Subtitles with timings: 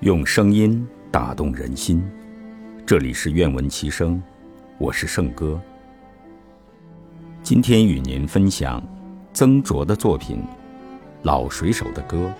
[0.00, 2.06] 用声音打动人心，
[2.84, 4.22] 这里是愿闻其声，
[4.76, 5.58] 我是圣哥。
[7.42, 8.82] 今天与您分享
[9.32, 10.36] 曾卓的作品
[11.22, 12.30] 《老水手的歌》。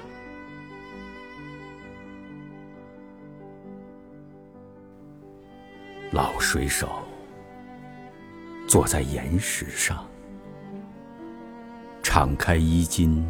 [6.12, 6.90] 老水手
[8.68, 10.06] 坐在岩石上，
[12.02, 13.26] 敞开衣襟，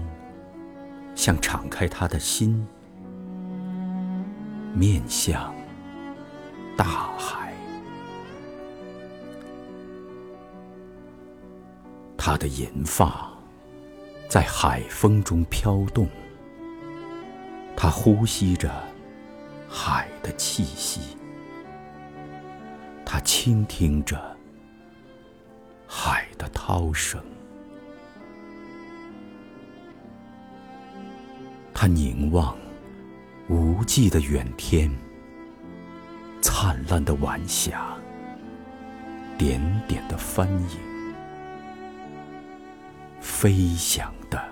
[1.15, 2.67] 像敞开他的心。
[4.77, 5.55] 面向
[6.77, 6.85] 大
[7.17, 7.55] 海，
[12.15, 13.31] 他的银发
[14.29, 16.07] 在海风中飘动，
[17.75, 18.71] 他呼吸着
[19.67, 21.17] 海的气息，
[23.03, 24.37] 他倾听着
[25.87, 27.19] 海的涛声，
[31.73, 32.55] 他凝望。
[33.49, 34.91] 无际的远天，
[36.43, 37.97] 灿烂的晚霞，
[39.39, 40.79] 点点的帆影，
[43.21, 44.43] 飞翔的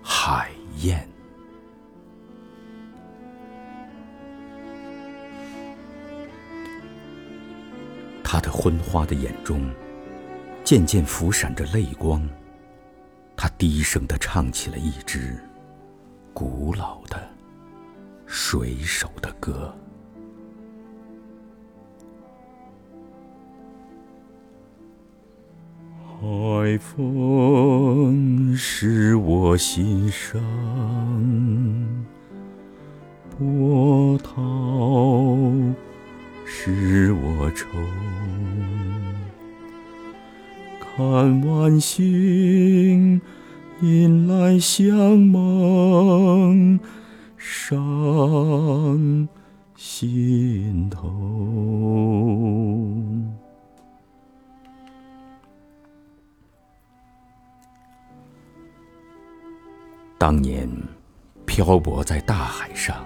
[0.00, 1.08] 海燕。
[8.22, 9.68] 他的昏花的眼中，
[10.62, 12.28] 渐渐浮闪着泪光。
[13.36, 15.36] 他低声的唱起了一支
[16.32, 17.37] 古老的。
[18.30, 19.74] 水手的歌，
[26.20, 30.38] 海风使我心伤，
[33.30, 34.34] 波涛
[36.44, 37.66] 使我愁，
[40.80, 43.20] 看晚星
[43.80, 46.78] 引来相梦。
[47.68, 49.28] 伤
[49.76, 51.06] 心头。
[60.16, 60.66] 当年
[61.44, 63.04] 漂泊在大海上，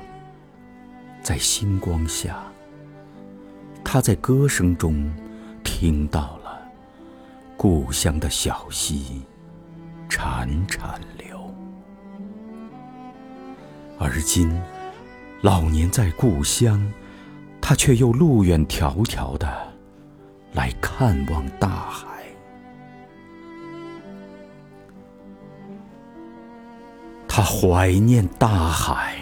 [1.24, 2.40] 在星光下，
[3.82, 5.12] 他在歌声中
[5.64, 6.62] 听到了
[7.56, 9.22] 故乡的小溪
[10.08, 11.21] 潺潺流。
[14.02, 14.60] 而今，
[15.42, 16.92] 老年在故乡，
[17.60, 19.48] 他却又路远迢迢的
[20.54, 22.08] 来看望大海。
[27.28, 29.14] 他怀念大海，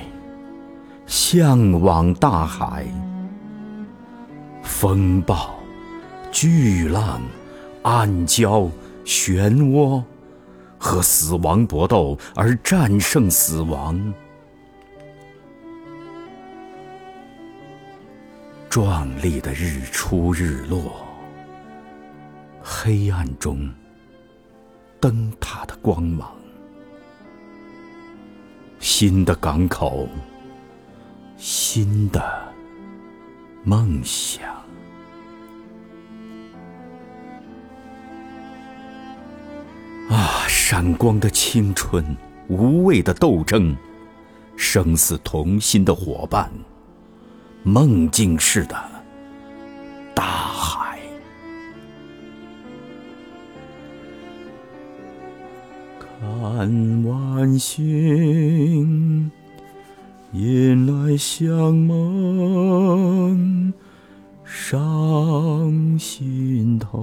[1.04, 2.86] 向往大海。
[4.62, 5.54] 风暴、
[6.32, 7.20] 巨浪、
[7.82, 8.70] 暗礁、
[9.04, 10.02] 漩涡，
[10.78, 14.14] 和死亡搏斗而战胜死亡。
[18.70, 21.04] 壮丽的日出日落，
[22.62, 23.68] 黑暗中
[25.00, 26.30] 灯塔的光芒，
[28.78, 30.08] 新的港口，
[31.36, 32.22] 新的
[33.64, 34.48] 梦想。
[40.10, 42.16] 啊，闪光的青春，
[42.46, 43.76] 无畏的斗争，
[44.54, 46.48] 生死同心的伙伴。
[47.62, 48.76] 梦境似的
[50.14, 50.98] 大海，
[55.98, 59.30] 看晚星
[60.32, 63.72] 引来相梦，
[64.44, 66.98] 伤心头，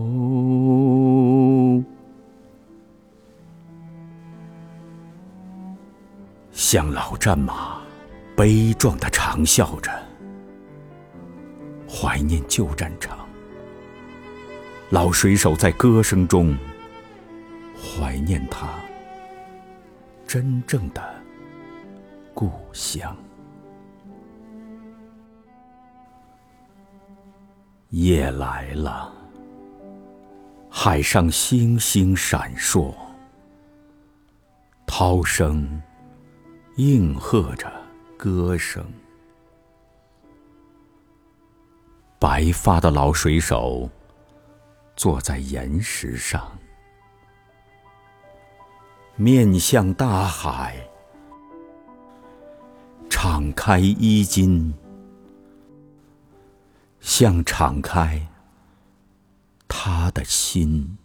[6.52, 7.78] 像老战马，
[8.36, 10.07] 悲壮的长啸着。
[11.90, 13.28] 怀念旧战场，
[14.90, 16.56] 老水手在歌声中
[17.76, 18.68] 怀念他
[20.28, 21.02] 真正的
[22.34, 23.16] 故乡。
[27.90, 29.14] 夜来了，
[30.70, 32.94] 海上星星闪烁，
[34.86, 35.82] 涛声
[36.76, 37.72] 应和着
[38.18, 38.86] 歌声。
[42.20, 43.90] 白发的老水手
[44.96, 46.58] 坐在岩石上，
[49.16, 50.76] 面向大海，
[53.08, 54.74] 敞开衣襟，
[57.00, 58.28] 像敞开
[59.68, 60.98] 他的心。